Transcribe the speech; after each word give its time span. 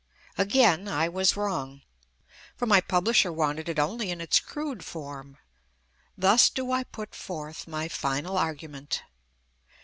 Again 0.35 0.87
I 0.87 1.07
was 1.07 1.35
wrong, 1.37 1.83
for 2.57 2.65
my 2.65 2.81
publisher 2.81 3.31
wanted 3.31 3.69
it 3.69 3.77
only 3.77 4.09
in 4.09 4.19
its 4.19 4.39
crude 4.39 4.83
form— 4.83 5.37
thus 6.17 6.49
do 6.49 6.71
I 6.71 6.85
put 6.85 7.13
forth 7.13 7.67
my 7.67 7.87
final 7.87 8.35
argument. 8.35 9.03